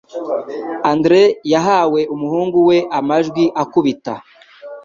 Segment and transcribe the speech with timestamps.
[0.91, 4.13] Andrea yahaye umuhungu we amajwi akubita